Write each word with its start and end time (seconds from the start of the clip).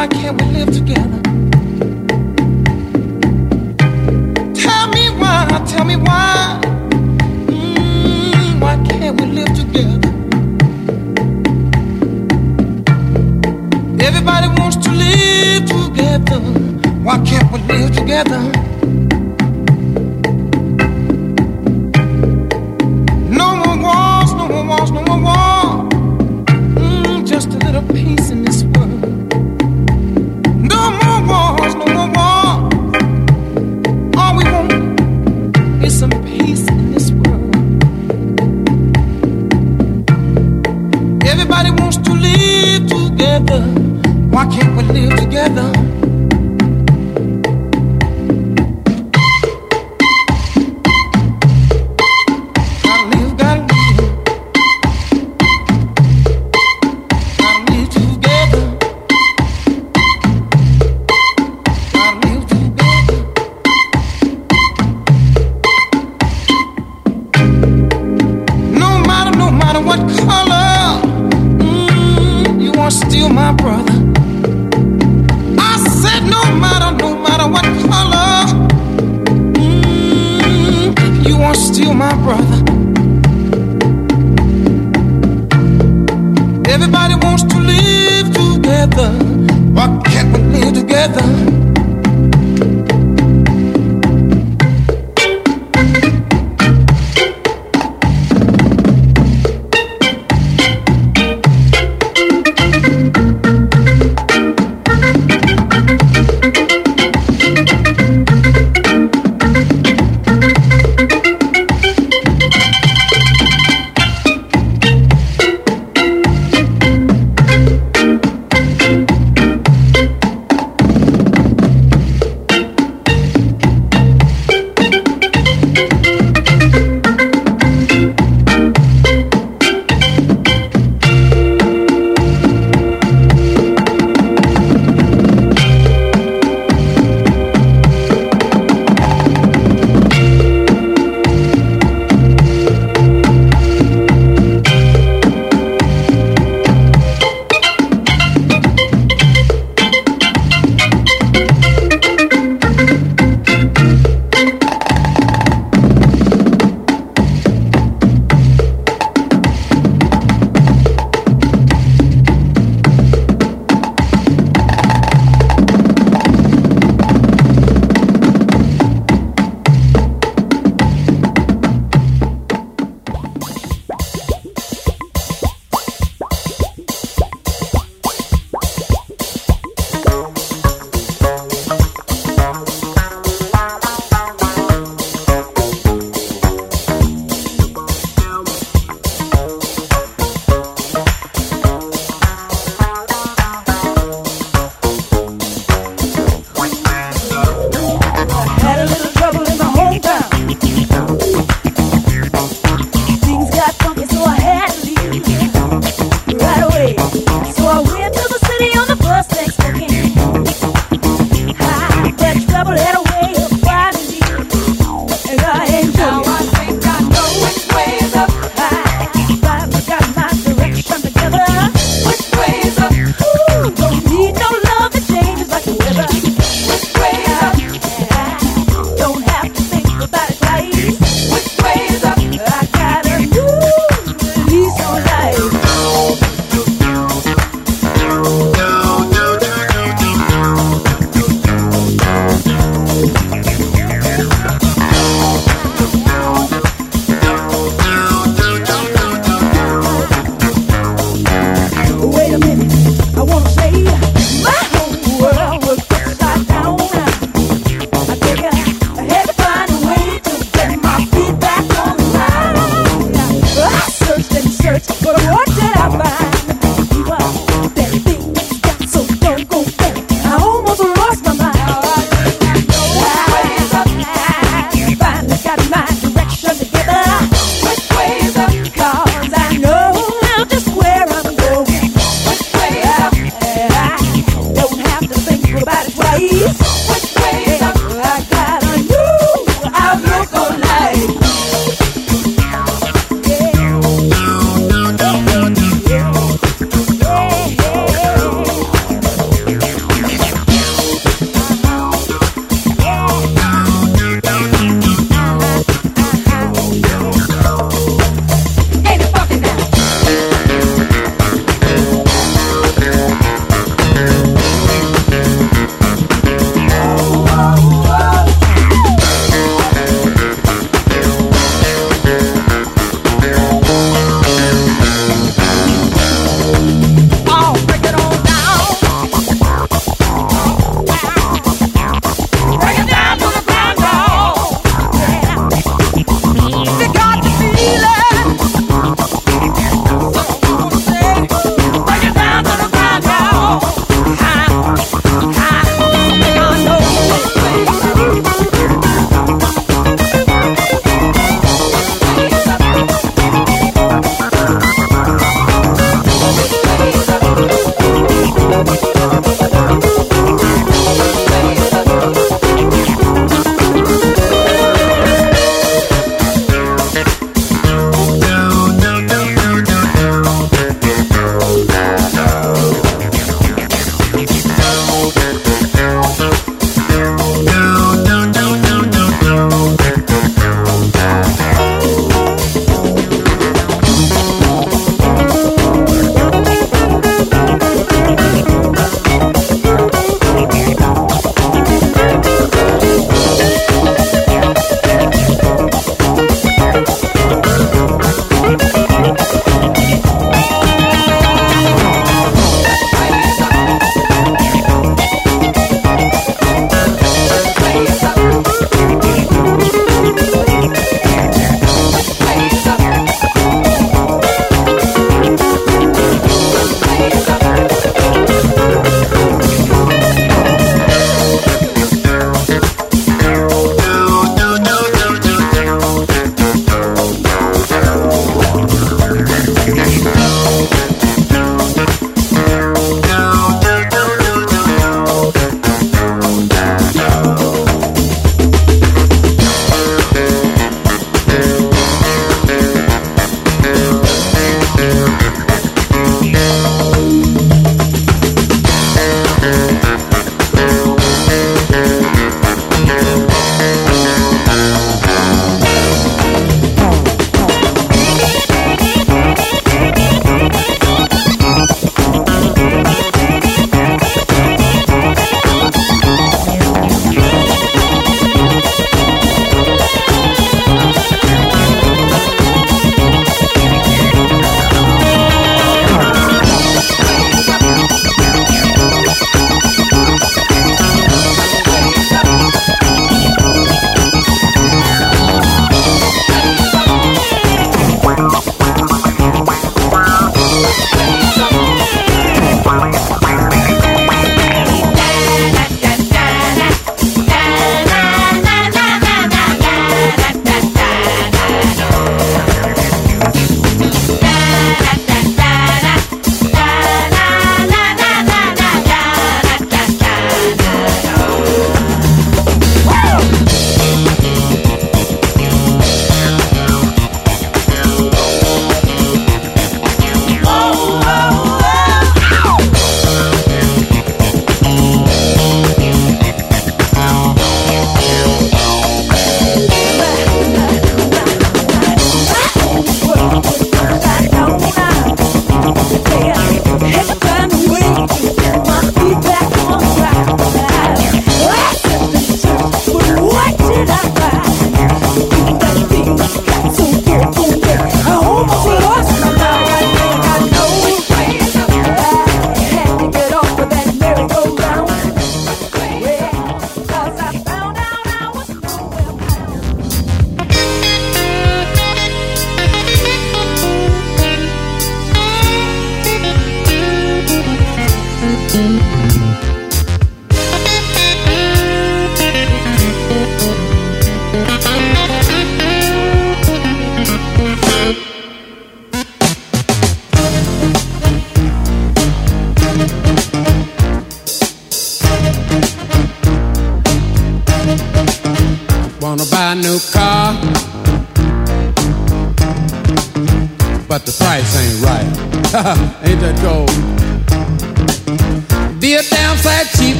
Why 0.00 0.06
can't 0.06 0.40
we 0.40 0.48
live 0.52 0.72
together? 0.72 1.20
Tell 4.54 4.88
me 4.88 5.10
why, 5.20 5.64
tell 5.68 5.84
me 5.84 5.96
why. 5.96 6.58
Mm, 7.48 8.60
why 8.62 8.82
can't 8.88 9.20
we 9.20 9.26
live 9.26 9.52
together? 9.54 10.08
Everybody 14.02 14.48
wants 14.58 14.78
to 14.78 14.90
live 14.90 15.66
together. 15.66 16.40
Why 17.04 17.22
can't 17.26 17.52
we 17.52 17.58
live 17.58 17.94
together? 17.94 18.59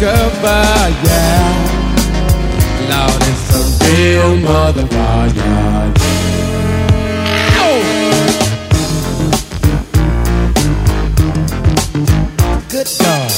Discover, 0.00 0.64
yeah. 1.04 1.44
Lord, 2.88 3.22
it's 3.28 3.50
a 3.54 3.62
real 3.84 4.32
oh, 4.32 4.72
motherfucker, 4.72 5.36
yeah. 5.36 5.92
Good 12.70 12.88
God. 12.98 13.30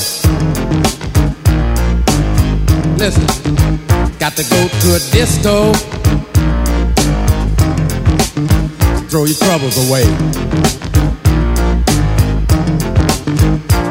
Listen, 2.97 3.26
got 4.19 4.33
to 4.37 4.45
go 4.45 4.69
to 4.69 4.95
a 4.95 5.00
disco. 5.11 5.73
Throw 9.09 9.25
your 9.25 9.37
troubles 9.37 9.76
away. 9.88 10.04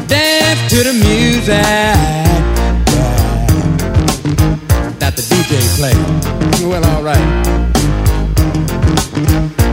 Dance 0.08 0.70
to 0.70 0.84
the 0.84 0.94
music 0.94 2.31
plays. 5.82 5.96
Well, 6.62 6.86
alright. 6.94 7.18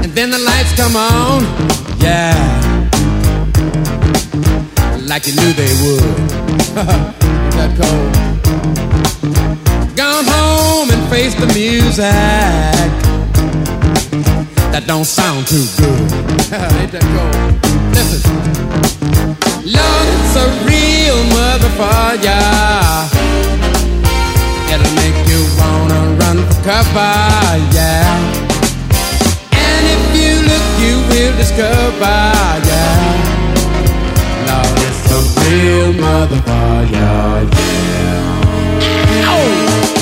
And 0.02 0.10
then 0.16 0.30
the 0.30 0.38
lights 0.38 0.72
come 0.74 0.96
on, 0.96 1.42
yeah, 2.00 2.32
like 5.06 5.26
you 5.26 5.34
knew 5.38 5.52
they 5.52 5.72
would. 5.82 6.18
That 7.58 7.72
cold? 7.80 8.12
Gone 9.96 10.24
home 10.24 10.90
and 10.94 11.02
face 11.10 11.34
the 11.34 11.46
music 11.48 12.04
that 14.72 14.84
don't 14.86 15.04
sound 15.04 15.48
too 15.48 15.66
good. 15.76 16.12
Ain't 16.78 16.92
that 16.92 17.02
cold? 17.14 17.34
Listen. 17.96 18.20
It's 19.64 20.36
a 20.36 20.46
real 20.68 21.18
motherfucker. 21.34 22.38
It'll 24.72 24.94
make 24.94 25.17
cover, 26.64 27.17
yeah. 27.73 28.07
And 29.52 29.85
if 29.95 30.02
you 30.17 30.33
look, 30.49 30.67
you 30.81 30.95
will 31.11 31.35
discover, 31.37 32.19
yeah. 32.69 33.17
Lord, 34.49 34.78
it's 34.87 35.11
a 35.11 35.21
real 35.50 35.93
motherfucker, 35.95 37.50
yeah. 37.52 38.28
Oh! 39.31 39.98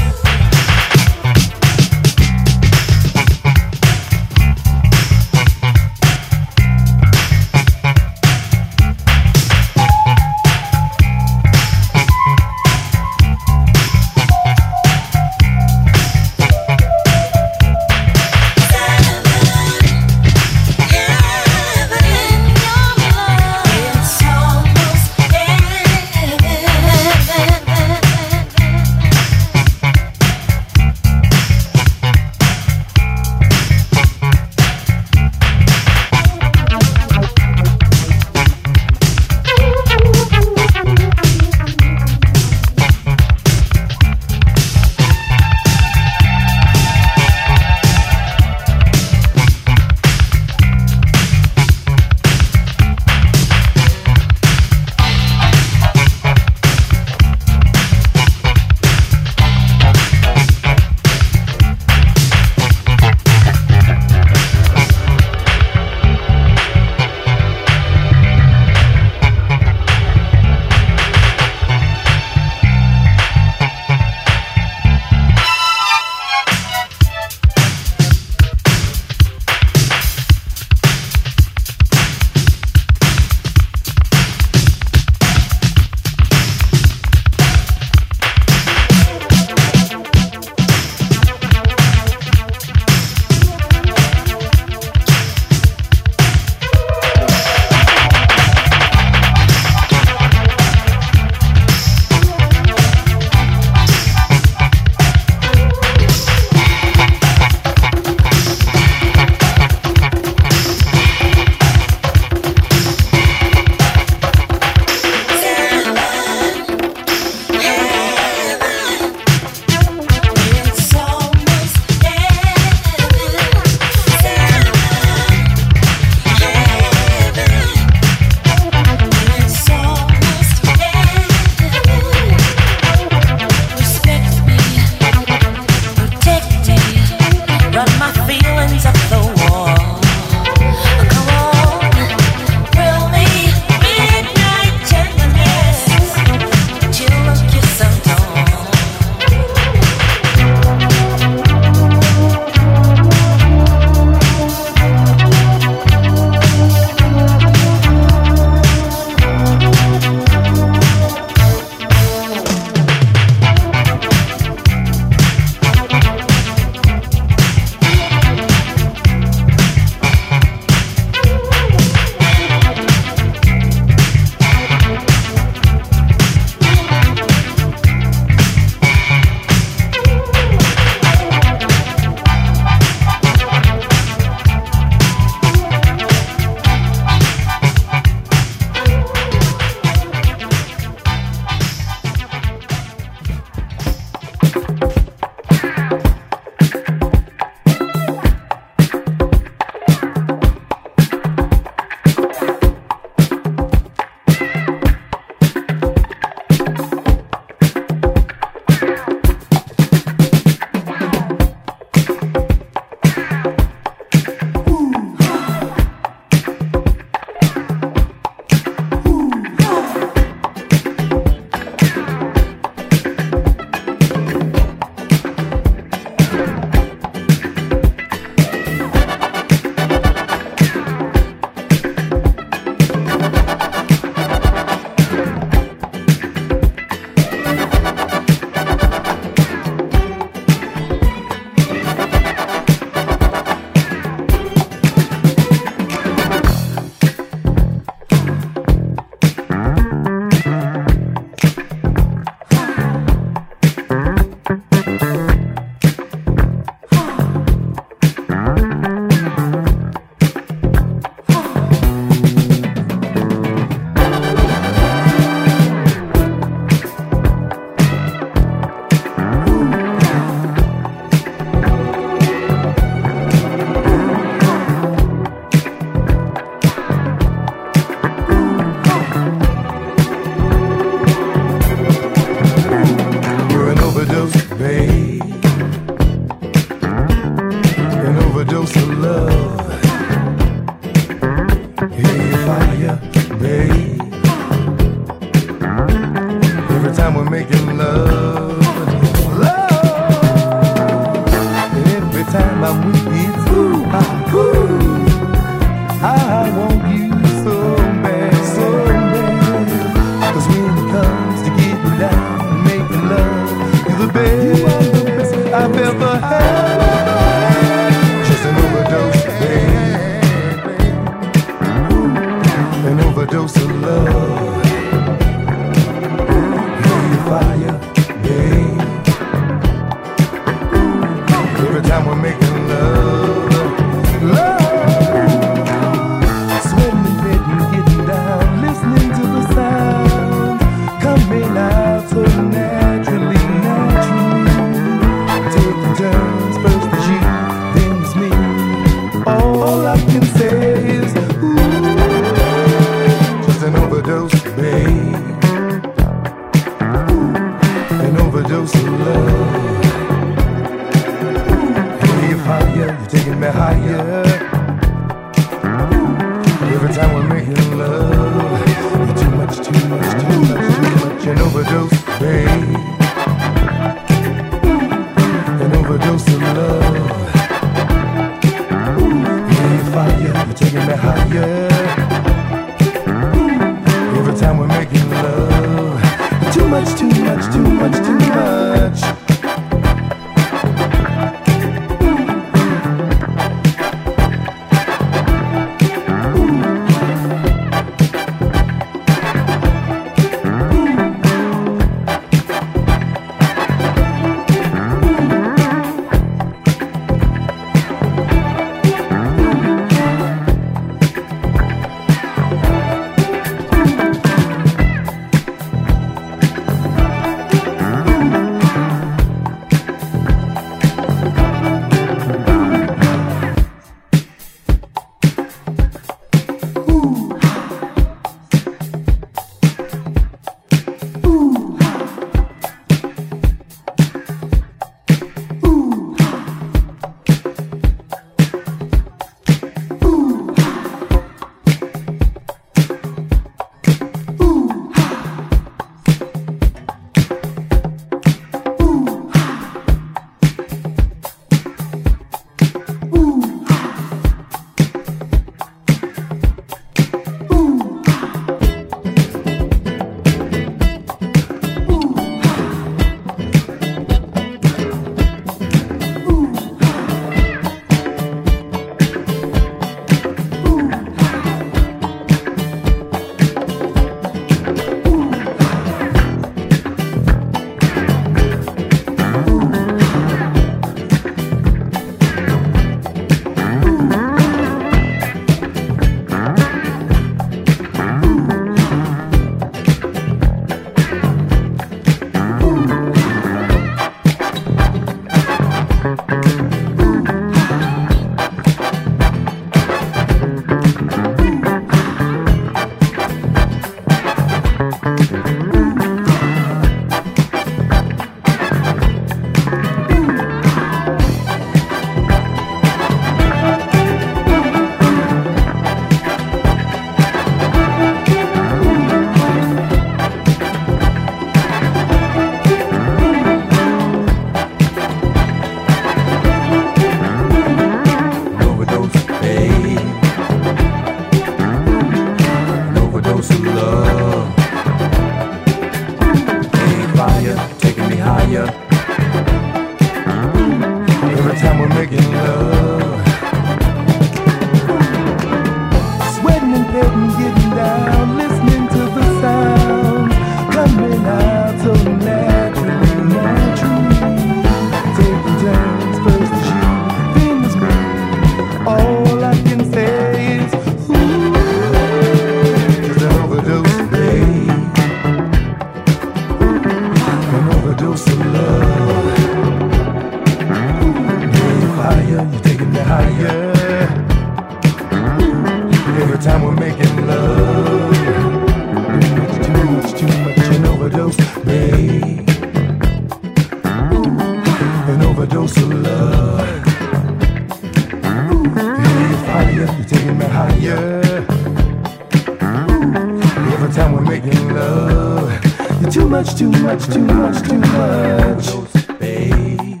much, 597.08 597.14
too 597.14 597.24
much, 597.24 597.68
too 597.68 597.78
much. 597.78 599.18
Babe. 599.18 600.00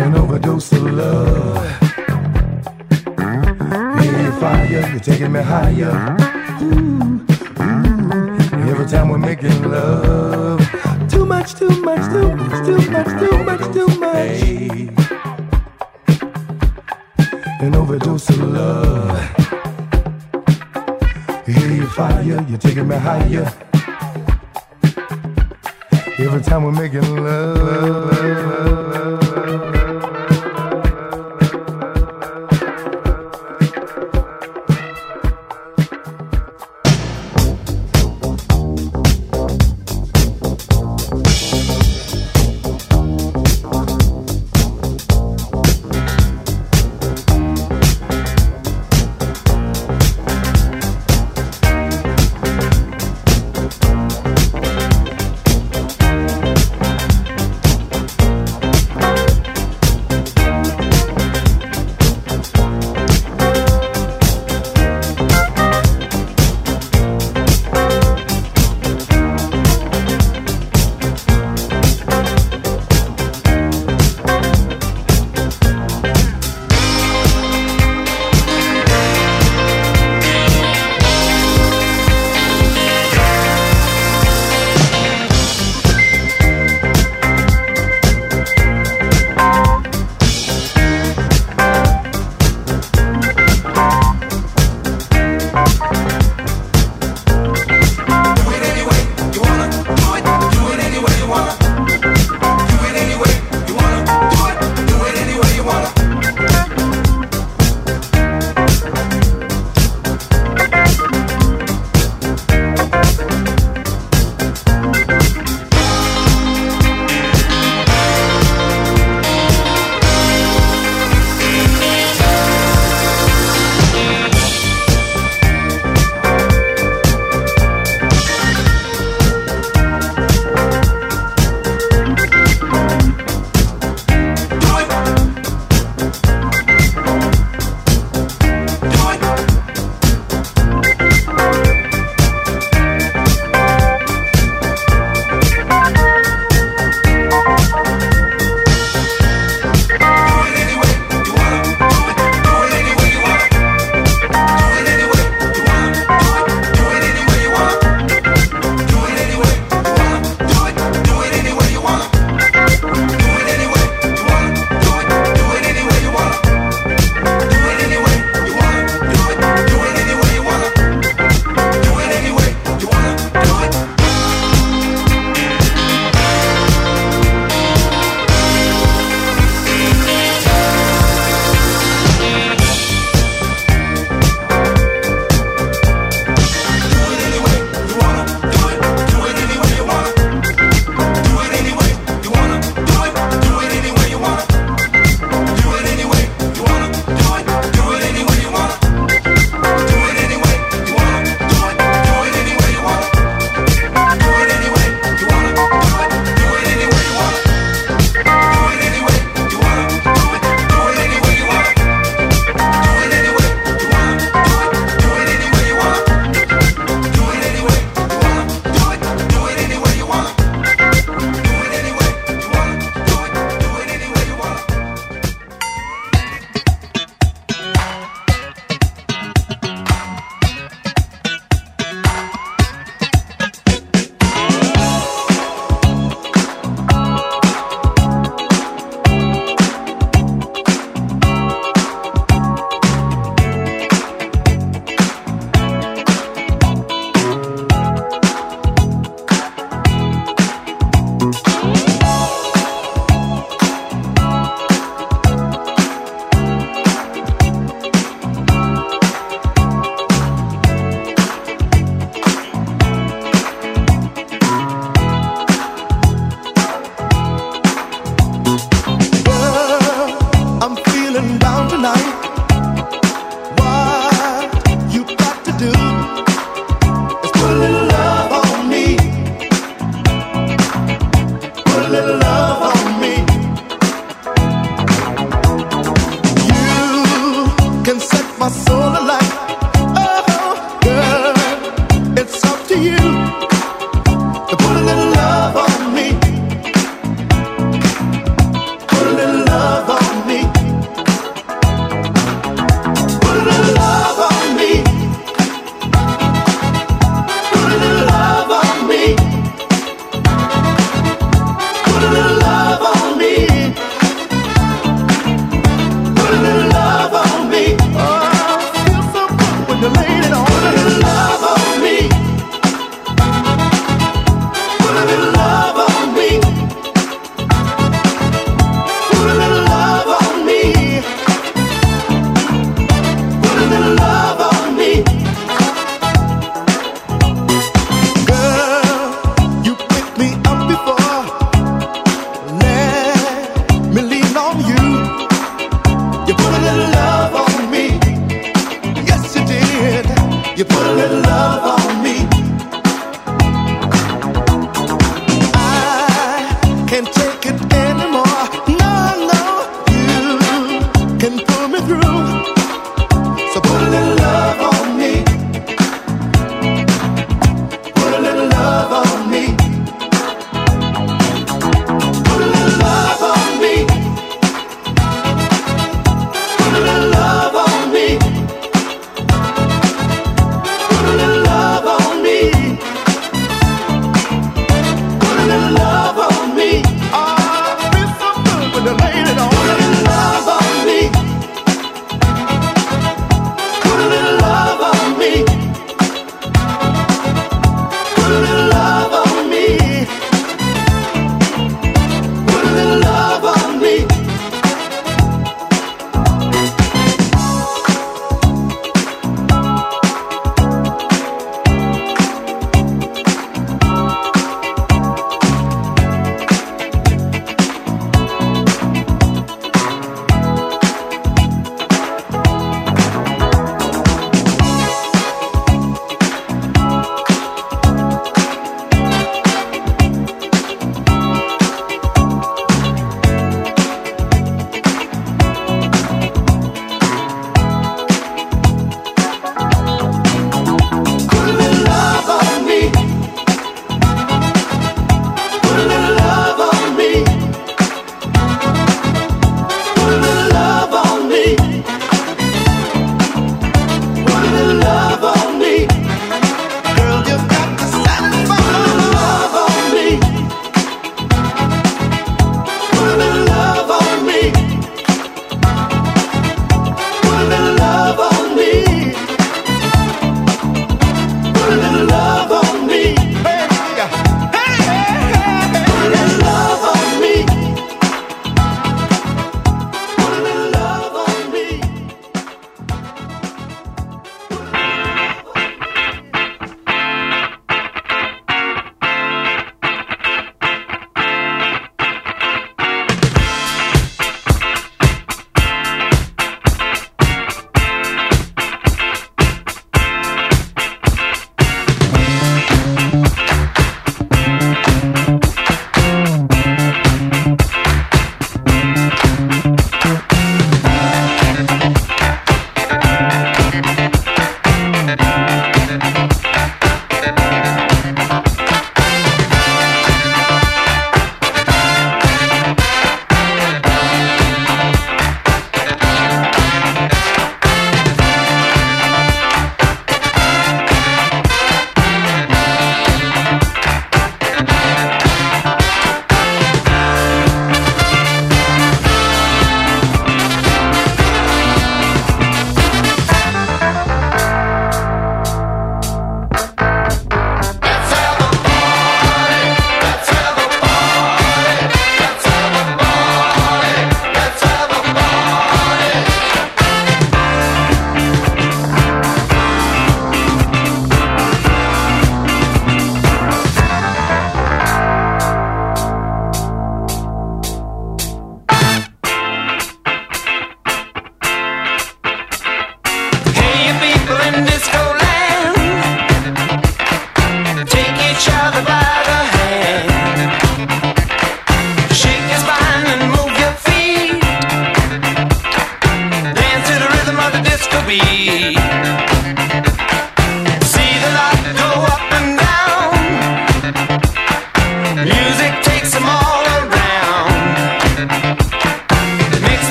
An 0.00 0.14
overdose 0.16 0.72
of 0.72 0.82
love. 0.82 1.66
You're 4.02 4.32
fire, 4.32 4.66
you're 4.66 5.00
taking 5.00 5.32
me 5.32 5.40
higher. 5.40 6.16
Mm-hmm. 6.60 7.20
Every 8.68 8.86
time 8.86 9.08
we're 9.10 9.18
making 9.18 9.62
love. 9.70 10.60
Too 11.10 11.26
much, 11.26 11.54
too 11.54 11.68
much, 11.82 12.10
too 12.10 12.34
much, 12.34 12.66
too 12.66 12.90
much, 12.90 13.08
too 13.20 13.44
much, 13.44 13.72
too 13.74 13.88
much. 13.98 14.42
An 17.60 17.74
overdose 17.74 18.30
of 18.30 18.38
love. 18.38 19.20
Hear 21.46 21.72
you 21.72 21.86
fire, 21.88 22.22
you're 22.22 22.58
taking 22.58 22.88
me 22.88 22.96
higher. 22.96 23.69
Every 26.20 26.42
time 26.42 26.64
we're 26.64 26.72
making 26.72 27.16
love. 27.16 28.79